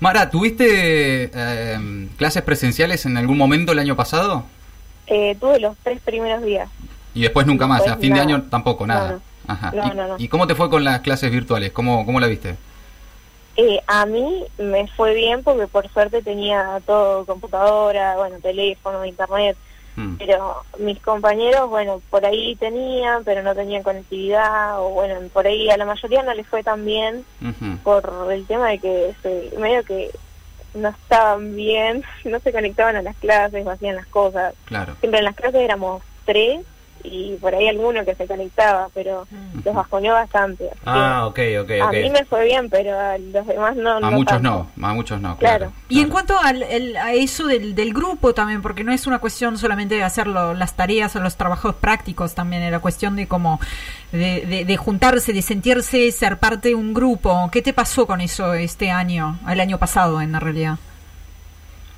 Mara, 0.00 0.30
¿tuviste 0.30 1.30
eh, 1.32 2.08
clases 2.16 2.42
presenciales 2.42 3.06
en 3.06 3.16
algún 3.16 3.38
momento 3.38 3.72
el 3.72 3.78
año 3.78 3.96
pasado? 3.96 4.44
Eh, 5.06 5.36
tuve 5.40 5.60
los 5.60 5.76
tres 5.82 6.00
primeros 6.00 6.42
días. 6.42 6.68
Y 7.14 7.22
después 7.22 7.46
nunca 7.46 7.66
más, 7.66 7.86
a 7.86 7.96
fin 7.96 8.14
de 8.14 8.20
año 8.20 8.42
tampoco, 8.50 8.86
nada. 8.86 9.10
No, 9.10 9.14
no. 9.16 9.22
Ajá. 9.48 9.72
No, 9.74 9.86
¿Y, 9.86 9.96
no, 9.96 10.08
no. 10.08 10.14
y 10.18 10.28
cómo 10.28 10.46
te 10.46 10.54
fue 10.54 10.68
con 10.68 10.84
las 10.84 11.00
clases 11.00 11.30
virtuales? 11.30 11.72
¿Cómo, 11.72 12.04
cómo 12.04 12.20
la 12.20 12.26
viste? 12.26 12.56
Eh, 13.56 13.80
a 13.86 14.06
mí 14.06 14.44
me 14.58 14.86
fue 14.88 15.14
bien 15.14 15.42
porque 15.42 15.66
por 15.66 15.88
suerte 15.90 16.22
tenía 16.22 16.80
todo, 16.86 17.24
computadora, 17.24 18.16
bueno, 18.16 18.36
teléfono, 18.40 19.04
internet, 19.04 19.56
Mm, 19.98 20.14
pero 20.16 20.62
mis 20.78 21.00
compañeros, 21.00 21.68
bueno, 21.68 22.00
por 22.08 22.24
ahí 22.24 22.54
tenían, 22.54 23.24
pero 23.24 23.42
no 23.42 23.52
tenían 23.52 23.82
conectividad, 23.82 24.80
o 24.80 24.90
bueno, 24.90 25.16
por 25.32 25.44
ahí 25.44 25.68
a 25.70 25.76
la 25.76 25.84
mayoría 25.84 26.22
no 26.22 26.32
les 26.34 26.46
fue 26.46 26.62
tan 26.62 26.84
bien 26.84 27.24
por 27.82 28.28
el 28.30 28.46
tema 28.46 28.68
de 28.68 28.78
que 28.78 29.14
se, 29.22 29.58
medio 29.58 29.82
que 29.82 30.12
no 30.74 30.90
estaban 30.90 31.56
bien, 31.56 32.04
no 32.24 32.38
se 32.38 32.52
conectaban 32.52 32.94
a 32.94 33.02
las 33.02 33.16
clases 33.16 33.66
o 33.66 33.70
hacían 33.70 33.96
las 33.96 34.06
cosas. 34.06 34.54
Claro. 34.66 34.94
Siempre 35.00 35.18
en 35.18 35.24
las 35.24 35.34
clases 35.34 35.62
éramos 35.62 36.00
tres 36.24 36.60
y 37.04 37.34
por 37.36 37.54
ahí 37.54 37.68
alguno 37.68 38.04
que 38.04 38.14
se 38.14 38.26
conectaba, 38.26 38.88
pero 38.94 39.26
los 39.64 39.74
bajoneó 39.74 40.12
bastante. 40.14 40.68
Ah, 40.84 41.26
ok, 41.26 41.38
ok, 41.62 41.70
A 41.82 41.90
mí 41.92 42.10
me 42.10 42.24
fue 42.24 42.44
bien, 42.44 42.68
pero 42.70 42.98
a 42.98 43.16
los 43.18 43.46
demás 43.46 43.76
no. 43.76 43.96
A 43.96 44.00
no 44.00 44.10
muchos 44.12 44.34
tanto. 44.40 44.66
no, 44.76 44.86
a 44.86 44.94
muchos 44.94 45.20
no, 45.20 45.36
claro. 45.36 45.58
Claro. 45.66 45.72
Y 45.88 46.00
en 46.00 46.08
cuanto 46.10 46.38
al, 46.38 46.62
el- 46.62 46.96
a 46.96 47.12
eso 47.12 47.46
del, 47.46 47.74
del 47.74 47.92
grupo 47.94 48.34
también, 48.34 48.62
porque 48.62 48.84
no 48.84 48.92
es 48.92 49.06
una 49.06 49.18
cuestión 49.18 49.56
solamente 49.58 49.94
de 49.94 50.02
hacer 50.02 50.26
lo- 50.26 50.54
las 50.54 50.74
tareas 50.74 51.14
o 51.16 51.20
los 51.20 51.36
trabajos 51.36 51.74
prácticos, 51.76 52.34
también 52.34 52.62
era 52.62 52.80
cuestión 52.80 53.16
de 53.16 53.26
como 53.28 53.60
de, 54.12 54.44
de- 54.46 54.64
de 54.64 54.76
juntarse, 54.76 55.32
de 55.32 55.42
sentirse 55.42 56.10
ser 56.12 56.38
parte 56.38 56.68
de 56.70 56.74
un 56.74 56.94
grupo. 56.94 57.48
¿Qué 57.52 57.62
te 57.62 57.72
pasó 57.72 58.06
con 58.06 58.20
eso 58.20 58.54
este 58.54 58.90
año, 58.90 59.38
el 59.48 59.60
año 59.60 59.78
pasado 59.78 60.20
en 60.20 60.32
la 60.32 60.40
realidad? 60.40 60.76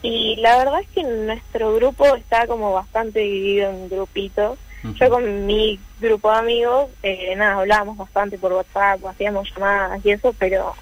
Y 0.03 0.37
la 0.37 0.57
verdad 0.57 0.81
es 0.81 0.89
que 0.89 1.03
nuestro 1.03 1.75
grupo 1.75 2.07
está 2.17 2.47
como 2.47 2.73
bastante 2.73 3.21
dividido 3.21 3.71
en 3.71 3.89
grupitos. 3.91 4.59
Yo 4.83 5.11
con 5.11 5.47
mi 5.47 5.79
grupo 6.01 6.31
de 6.33 6.39
amigos, 6.39 6.89
eh, 7.03 7.35
nada, 7.37 7.57
hablábamos 7.61 7.97
bastante 7.99 8.39
por 8.39 8.53
WhatsApp, 8.53 9.05
hacíamos 9.07 9.49
llamadas 9.55 10.01
y 10.05 10.11
eso, 10.11 10.35
pero 10.39 10.75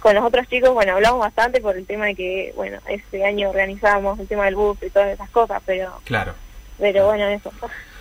con 0.00 0.14
los 0.14 0.24
otros 0.24 0.46
chicos, 0.48 0.70
bueno, 0.74 0.94
hablamos 0.94 1.20
bastante 1.20 1.60
por 1.60 1.76
el 1.76 1.86
tema 1.86 2.06
de 2.06 2.14
que, 2.14 2.52
bueno, 2.56 2.78
este 2.88 3.24
año 3.24 3.50
organizamos 3.50 4.18
el 4.18 4.26
tema 4.28 4.44
del 4.46 4.54
bus 4.56 4.78
y 4.82 4.90
todas 4.90 5.08
esas 5.10 5.30
cosas, 5.30 5.62
pero, 5.66 6.00
Claro. 6.04 6.34
pero 6.78 7.06
bueno, 7.06 7.26
eso. 7.28 7.52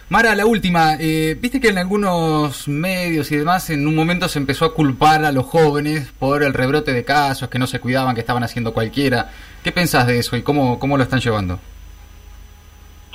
Mara, 0.09 0.33
la 0.35 0.45
última. 0.45 0.95
eh, 0.99 1.35
Viste 1.37 1.59
que 1.59 1.67
en 1.67 1.77
algunos 1.77 2.67
medios 2.69 3.29
y 3.31 3.35
demás 3.35 3.69
en 3.69 3.85
un 3.87 3.93
momento 3.93 4.29
se 4.29 4.39
empezó 4.39 4.63
a 4.65 4.73
culpar 4.73 5.25
a 5.25 5.31
los 5.33 5.45
jóvenes 5.45 6.07
por 6.17 6.43
el 6.43 6.53
rebrote 6.53 6.93
de 6.93 7.03
casos, 7.03 7.49
que 7.49 7.59
no 7.59 7.67
se 7.67 7.79
cuidaban, 7.79 8.15
que 8.15 8.21
estaban 8.21 8.43
haciendo 8.43 8.73
cualquiera. 8.73 9.31
¿Qué 9.63 9.71
pensás 9.73 10.07
de 10.07 10.17
eso 10.19 10.37
y 10.37 10.43
cómo, 10.43 10.79
cómo 10.79 10.95
lo 10.97 11.03
están 11.03 11.19
llevando? 11.19 11.59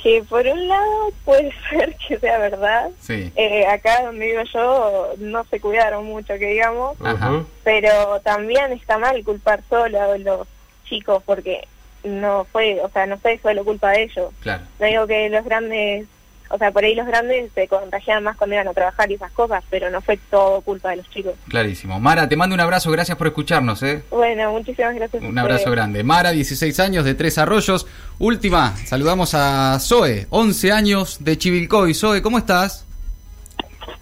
Que 0.03 0.21
por 0.21 0.45
un 0.45 0.67
lado 0.67 1.11
puede 1.23 1.51
ser 1.69 1.95
que 1.95 2.19
sea 2.19 2.37
verdad. 2.37 2.91
Sí. 2.99 3.31
Eh, 3.35 3.65
acá 3.65 4.03
donde 4.03 4.27
vivo 4.27 4.43
yo 4.53 5.13
no 5.17 5.43
se 5.45 5.59
cuidaron 5.59 6.05
mucho, 6.05 6.37
que 6.37 6.47
digamos. 6.47 6.97
Ajá. 7.01 7.43
Pero 7.63 8.19
también 8.21 8.73
está 8.73 8.97
mal 8.97 9.23
culpar 9.23 9.63
solo 9.69 10.01
a 10.01 10.17
los 10.17 10.47
chicos 10.83 11.23
porque 11.25 11.67
no 12.03 12.45
fue, 12.51 12.81
o 12.81 12.89
sea, 12.89 13.05
no 13.05 13.17
fue 13.17 13.39
solo 13.41 13.63
culpa 13.63 13.91
de 13.91 14.03
ellos. 14.03 14.31
Claro. 14.41 14.63
No 14.79 14.85
digo 14.85 15.07
que 15.07 15.29
los 15.29 15.45
grandes, 15.45 16.05
o 16.53 16.57
sea, 16.59 16.71
por 16.71 16.83
ahí 16.83 16.93
los 16.93 17.07
grandes 17.07 17.51
se 17.55 17.67
contagiaban 17.67 18.23
más 18.25 18.37
cuando 18.37 18.53
iban 18.53 18.67
a 18.67 18.73
trabajar 18.73 19.09
y 19.09 19.15
esas 19.15 19.31
cosas, 19.31 19.63
pero 19.71 19.89
no 19.89 20.01
fue 20.01 20.17
todo 20.29 20.61
culpa 20.61 20.91
de 20.91 20.97
los 20.97 21.09
chicos. 21.09 21.33
Clarísimo. 21.49 21.99
Mara, 21.99 22.29
te 22.29 22.35
mando 22.35 22.53
un 22.53 22.59
abrazo, 22.59 22.91
gracias 22.91 23.17
por 23.17 23.25
escucharnos, 23.25 23.81
¿eh? 23.81 24.03
Bueno, 24.11 24.51
muchísimas 24.51 24.93
gracias. 24.93 25.23
Un 25.23 25.35
abrazo 25.35 25.61
ustedes. 25.61 25.75
grande. 25.75 26.03
Mara, 26.03 26.29
16 26.29 26.79
años, 26.79 27.05
de 27.05 27.15
Tres 27.15 27.39
Arroyos. 27.39 27.87
Última, 28.19 28.77
saludamos 28.85 29.33
a 29.33 29.79
Zoe, 29.79 30.27
11 30.29 30.71
años, 30.71 31.17
de 31.23 31.39
Chivilcoy. 31.39 31.95
Zoe, 31.95 32.21
¿cómo 32.21 32.37
estás? 32.37 32.85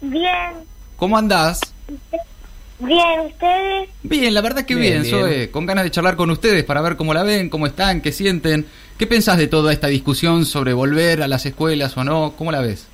Bien, 0.02 0.52
¿Cómo 0.98 1.18
andás? 1.18 1.62
bien, 2.80 3.22
¿ustedes? 3.28 3.90
Bien, 4.04 4.34
la 4.34 4.42
verdad 4.42 4.66
que 4.66 4.76
bien, 4.76 5.04
Bien, 5.04 5.04
bien. 5.04 5.16
Zoe. 5.22 5.52
Con 5.52 5.66
ganas 5.66 5.84
de 5.84 5.92
charlar 5.92 6.16
con 6.16 6.30
ustedes 6.32 6.64
para 6.64 6.82
ver 6.82 6.96
cómo 6.98 7.14
la 7.14 7.24
ven, 7.24 7.50
cómo 7.50 7.66
están, 7.68 8.02
qué 8.02 8.12
sienten. 8.12 8.66
¿Qué 9.02 9.08
pensás 9.08 9.38
de 9.40 9.48
toda 9.48 9.74
esta 9.74 9.88
discusión 9.88 10.46
sobre 10.46 10.74
volver 10.74 11.24
a 11.24 11.28
las 11.28 11.44
escuelas 11.48 11.98
o 11.98 12.04
no? 12.04 12.34
¿Cómo 12.38 12.52
la 12.52 12.62
ves? 12.62 12.88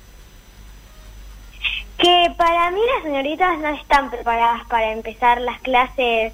Que 1.98 2.32
para 2.34 2.70
mí 2.70 2.80
las 2.94 3.02
señoritas 3.02 3.58
no 3.58 3.68
están 3.68 4.08
preparadas 4.08 4.66
para 4.70 4.90
empezar 4.92 5.38
las 5.42 5.60
clases 5.60 6.32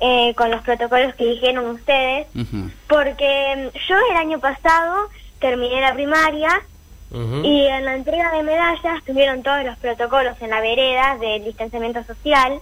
eh, 0.00 0.34
con 0.34 0.50
los 0.50 0.60
protocolos 0.64 1.14
que 1.14 1.24
dijeron 1.24 1.66
ustedes, 1.70 2.26
porque 2.88 3.70
mm, 3.72 3.78
yo 3.88 3.94
el 4.10 4.16
año 4.16 4.40
pasado 4.40 5.08
terminé 5.38 5.80
la 5.80 5.94
primaria 5.94 6.60
y 7.44 7.66
en 7.66 7.84
la 7.84 7.94
entrega 7.94 8.32
de 8.32 8.42
medallas 8.42 9.04
tuvieron 9.06 9.44
todos 9.44 9.64
los 9.64 9.78
protocolos 9.78 10.34
en 10.40 10.50
la 10.50 10.60
vereda 10.60 11.16
del 11.18 11.44
distanciamiento 11.44 12.02
social, 12.02 12.58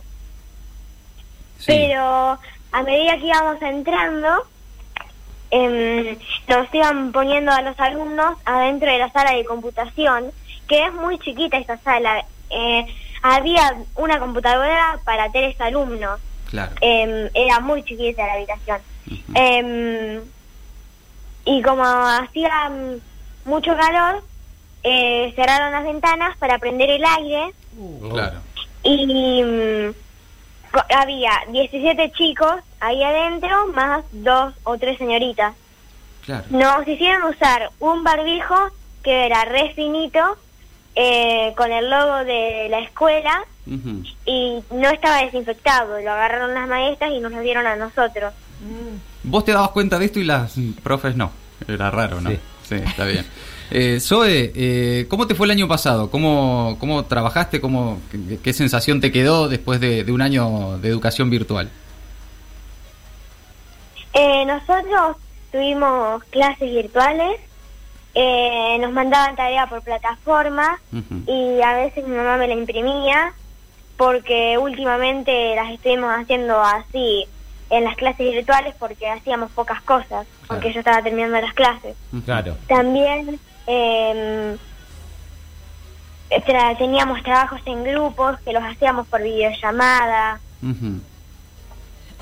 Sí. 1.59 1.73
pero 1.75 2.39
a 2.73 2.83
medida 2.85 3.17
que 3.17 3.29
íbamos 3.29 3.63
entrando, 3.63 4.45
em, 5.51 6.17
nos 6.49 6.73
iban 6.75 7.13
poniendo 7.13 7.51
a 7.53 7.63
los 7.63 7.79
alumnos 7.81 8.37
adentro 8.45 8.91
de 8.91 8.99
la 8.99 9.11
sala 9.11 9.33
de 9.33 9.45
computación, 9.45 10.31
que 10.69 10.85
es 10.87 10.93
muy 10.93 11.19
chiquita 11.19 11.59
esa 11.59 11.77
sala. 11.79 12.25
Eh, 12.51 12.87
había 13.23 13.77
una 13.97 14.19
computadora 14.19 14.99
para 15.05 15.31
tres 15.31 15.61
alumnos. 15.61 16.21
Claro. 16.51 16.73
Em, 16.81 17.29
era 17.35 17.61
muy 17.61 17.83
chiquita 17.85 18.27
la 18.27 18.33
habitación. 18.35 18.81
Em, 19.35 20.21
y 21.45 21.63
como 21.63 21.83
hacía 21.85 22.71
mucho 23.45 23.77
calor, 23.77 24.23
eh, 24.83 25.33
cerraron 25.37 25.73
las 25.73 25.85
ventanas 25.85 26.37
para 26.39 26.59
prender 26.59 26.91
el 26.91 27.05
aire 27.05 27.53
Claro. 28.13 28.39
y 28.83 29.93
había 30.97 31.33
17 31.49 32.13
chicos 32.13 32.55
ahí 32.81 33.03
adentro 33.03 33.69
más 33.69 34.05
dos 34.13 34.55
o 34.65 34.79
tres 34.79 34.99
señoritas. 34.99 35.55
Claro. 36.25 36.45
Nos 36.51 36.87
hicieron 36.87 37.23
usar 37.31 37.71
un 37.81 38.05
barbijo 38.05 38.55
que 39.03 39.27
era 39.27 39.45
re 39.45 39.73
finito 39.75 40.37
eh, 40.95 41.53
con 41.57 41.73
el 41.73 41.89
logo 41.89 42.25
de 42.25 42.69
la 42.71 42.81
escuela 42.81 43.45
y 44.27 44.63
no 44.71 44.91
estaba 44.91 45.23
desinfectado. 45.23 46.01
Lo 46.01 46.11
agarraron 46.11 46.55
las 46.55 46.69
maestras 46.69 47.13
y 47.13 47.21
nos 47.21 47.33
lo 47.33 47.41
dieron 47.41 47.67
a 47.67 47.77
nosotros. 47.77 48.33
Vos 49.23 49.45
te 49.45 49.53
dabas 49.53 49.71
cuenta 49.71 49.99
de 49.99 50.07
esto 50.07 50.19
y 50.19 50.25
las 50.25 50.55
profes 50.83 51.17
no. 51.17 51.31
Era 51.69 51.91
raro, 51.91 52.21
¿no? 52.21 52.31
Sí. 52.31 52.41
Sí, 52.69 52.75
está 52.77 53.05
bien. 53.05 53.27
Eh, 53.71 54.01
Zoe, 54.01 54.53
eh, 54.55 55.07
¿cómo 55.09 55.27
te 55.27 55.35
fue 55.35 55.47
el 55.47 55.53
año 55.53 55.69
pasado? 55.69 56.11
¿Cómo, 56.11 56.77
cómo 56.81 57.05
trabajaste? 57.05 57.61
¿Cómo, 57.61 58.01
qué, 58.11 58.39
qué 58.43 58.53
sensación 58.53 59.01
te 59.01 59.13
quedó 59.13 59.49
después 59.49 59.81
de, 59.81 60.03
de 60.03 60.13
un 60.13 60.23
año 60.23 60.79
de 60.79 60.89
educación 60.89 61.31
virtual? 61.31 61.71
Eh, 64.13 64.45
nosotros 64.45 65.17
tuvimos 65.53 66.23
clases 66.25 66.71
virtuales, 66.71 67.41
eh, 68.15 68.77
nos 68.81 68.93
mandaban 68.93 69.37
tarea 69.37 69.69
por 69.69 69.83
plataforma 69.83 70.81
y 71.27 71.63
a 71.63 71.75
veces 71.75 72.07
mi 72.07 72.17
mamá 72.17 72.37
me 72.37 72.49
la 72.49 72.55
imprimía 72.55 73.33
porque 73.97 74.59
últimamente 74.59 75.55
las 75.55 75.71
estuvimos 75.71 76.11
haciendo 76.17 76.61
así 76.61 77.27
en 77.69 77.85
las 77.85 77.95
clases 77.97 78.33
virtuales 78.33 78.75
porque 78.81 79.09
hacíamos 79.09 79.53
pocas 79.53 79.81
cosas, 79.83 80.27
porque 80.49 80.73
yo 80.73 80.81
estaba 80.81 81.03
terminando 81.03 81.41
las 81.41 81.55
clases. 81.55 81.95
Claro. 82.25 82.57
También 82.67 83.39
eh, 83.67 84.57
tra- 86.47 86.77
teníamos 86.79 87.23
trabajos 87.23 87.61
en 87.67 87.85
grupos 87.85 88.39
que 88.41 88.53
los 88.53 88.63
hacíamos 88.63 89.07
por 89.09 89.23
videollamada. 89.23 90.41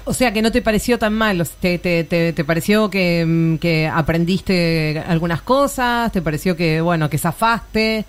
O 0.05 0.15
sea, 0.15 0.33
que 0.33 0.41
no 0.41 0.51
te 0.51 0.63
pareció 0.63 0.99
tan 0.99 1.13
mal. 1.15 1.47
¿Te, 1.61 1.79
te, 1.79 2.05
te, 2.05 2.33
te 2.33 2.45
pareció 2.45 2.89
que, 2.89 3.25
mm, 3.27 3.57
que 3.59 3.87
aprendiste 3.89 5.03
algunas 5.07 5.43
cosas? 5.43 6.11
¿Te 6.13 6.23
pareció 6.23 6.57
que, 6.57 6.81
bueno, 6.81 7.11
que 7.11 7.19
zafaste? 7.19 8.07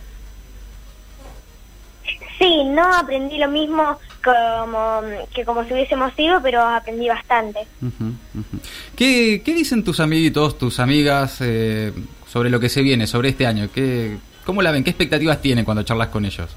Sí, 2.37 2.63
no 2.63 2.93
aprendí 2.95 3.37
lo 3.37 3.49
mismo 3.49 3.97
como 4.23 5.01
que 5.33 5.43
como 5.43 5.65
si 5.65 5.73
hubiésemos 5.73 6.13
ido, 6.17 6.41
pero 6.41 6.61
aprendí 6.61 7.09
bastante. 7.09 7.67
¿Qué, 8.95 9.41
qué 9.43 9.53
dicen 9.53 9.83
tus 9.83 9.99
amiguitos, 9.99 10.57
tus 10.57 10.79
amigas 10.79 11.37
eh, 11.41 11.91
sobre 12.31 12.49
lo 12.49 12.59
que 12.59 12.69
se 12.69 12.81
viene, 12.81 13.07
sobre 13.07 13.29
este 13.29 13.45
año? 13.47 13.69
¿Qué, 13.73 14.17
¿Cómo 14.45 14.61
la 14.61 14.71
ven? 14.71 14.83
¿Qué 14.83 14.89
expectativas 14.91 15.41
tienen 15.41 15.65
cuando 15.65 15.83
charlas 15.83 16.09
con 16.09 16.25
ellos? 16.25 16.49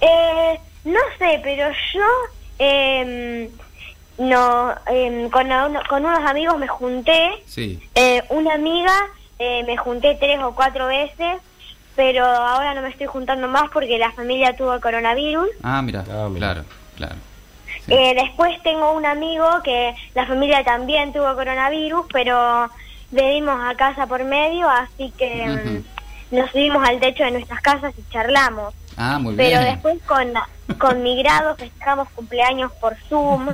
Eh, 0.00 0.60
no 0.84 1.00
sé, 1.18 1.40
pero 1.42 1.68
yo 1.94 2.04
em, 2.58 3.48
no, 4.18 4.74
em, 4.86 5.30
con, 5.30 5.46
uno- 5.50 5.80
con 5.88 6.04
unos 6.04 6.20
amigos 6.28 6.58
me 6.58 6.68
junté. 6.68 7.30
Sí. 7.46 7.80
Eh, 7.94 8.22
una 8.30 8.54
amiga 8.54 8.92
eh, 9.38 9.62
me 9.66 9.76
junté 9.76 10.16
tres 10.20 10.38
o 10.42 10.54
cuatro 10.54 10.86
veces, 10.86 11.38
pero 11.94 12.24
ahora 12.26 12.74
no 12.74 12.82
me 12.82 12.90
estoy 12.90 13.06
juntando 13.06 13.48
más 13.48 13.70
porque 13.72 13.98
la 13.98 14.12
familia 14.12 14.54
tuvo 14.56 14.78
coronavirus. 14.80 15.48
Ah, 15.62 15.80
mira. 15.82 16.04
Ah. 16.10 16.28
Claro, 16.36 16.64
claro. 16.96 17.14
Sí. 17.86 17.92
Eh, 17.94 18.14
después 18.20 18.62
tengo 18.62 18.92
un 18.92 19.06
amigo 19.06 19.46
que 19.64 19.94
la 20.14 20.26
familia 20.26 20.62
también 20.64 21.12
tuvo 21.12 21.34
coronavirus, 21.34 22.06
pero 22.12 22.68
venimos 23.10 23.58
a 23.62 23.74
casa 23.74 24.06
por 24.06 24.24
medio, 24.24 24.68
así 24.68 25.12
que 25.16 25.84
mm, 26.30 26.36
nos 26.36 26.50
subimos 26.50 26.86
al 26.86 27.00
techo 27.00 27.24
de 27.24 27.32
nuestras 27.32 27.60
casas 27.60 27.94
y 27.98 28.12
charlamos. 28.12 28.74
Ah, 28.96 29.18
muy 29.18 29.34
Pero 29.36 29.60
bien. 29.60 29.74
después 29.74 29.98
con, 30.06 30.32
con 30.78 31.02
mi 31.02 31.22
grado 31.22 31.54
festejamos 31.56 32.08
cumpleaños 32.10 32.72
por 32.80 32.96
Zoom 33.08 33.48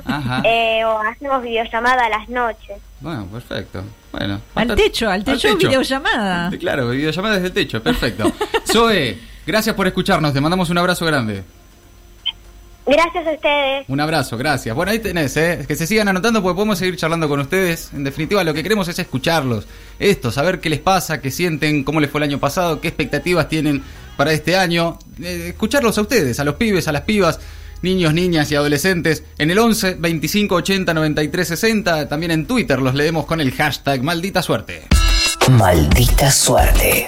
eh, 0.45 0.85
o 0.85 0.99
hacemos 0.99 1.43
videollamada 1.43 2.05
a 2.05 2.09
las 2.09 2.29
noches. 2.29 2.77
Bueno, 3.01 3.25
perfecto. 3.25 3.83
Bueno. 4.13 4.39
Al 4.55 4.73
techo, 4.75 5.09
al 5.09 5.23
techo, 5.23 5.55
videollamada. 5.57 6.49
Claro, 6.59 6.89
videollamada 6.89 7.35
desde 7.35 7.47
el 7.47 7.53
techo, 7.53 7.83
perfecto. 7.83 8.31
Zoe, 8.71 9.19
gracias 9.45 9.75
por 9.75 9.85
escucharnos, 9.87 10.33
te 10.33 10.39
mandamos 10.39 10.69
un 10.69 10.77
abrazo 10.77 11.05
grande. 11.05 11.43
Gracias 12.85 13.27
a 13.27 13.31
ustedes. 13.31 13.85
Un 13.87 13.99
abrazo, 13.99 14.37
gracias. 14.37 14.75
Bueno, 14.75 14.91
ahí 14.91 14.99
tenés, 14.99 15.37
¿eh? 15.37 15.63
que 15.67 15.75
se 15.75 15.87
sigan 15.87 16.07
anotando 16.09 16.41
porque 16.41 16.55
podemos 16.55 16.77
seguir 16.77 16.97
charlando 16.97 17.29
con 17.29 17.39
ustedes. 17.39 17.91
En 17.93 18.03
definitiva, 18.03 18.43
lo 18.43 18.53
que 18.53 18.61
queremos 18.61 18.87
es 18.89 18.99
escucharlos. 18.99 19.67
Esto, 19.99 20.31
saber 20.31 20.59
qué 20.59 20.69
les 20.69 20.79
pasa, 20.79 21.21
qué 21.21 21.31
sienten, 21.31 21.83
cómo 21.83 22.01
les 22.01 22.09
fue 22.09 22.19
el 22.19 22.23
año 22.23 22.39
pasado, 22.39 22.81
qué 22.81 22.89
expectativas 22.89 23.47
tienen 23.47 23.83
para 24.17 24.33
este 24.33 24.57
año. 24.57 24.99
Eh, 25.21 25.47
escucharlos 25.49 25.97
a 25.97 26.01
ustedes, 26.01 26.39
a 26.39 26.43
los 26.43 26.55
pibes, 26.55 26.87
a 26.89 26.91
las 26.91 27.03
pibas, 27.03 27.39
niños, 27.81 28.13
niñas 28.13 28.51
y 28.51 28.55
adolescentes. 28.55 29.23
En 29.37 29.49
el 29.49 29.59
11 29.59 29.95
25 29.99 30.55
80 30.55 30.93
93 30.93 31.47
60. 31.47 32.09
También 32.09 32.31
en 32.31 32.45
Twitter 32.45 32.81
los 32.81 32.95
leemos 32.95 33.25
con 33.25 33.39
el 33.39 33.51
hashtag 33.53 34.03
maldita 34.03 34.41
suerte. 34.41 34.83
Maldita 35.49 36.31
suerte. 36.31 37.05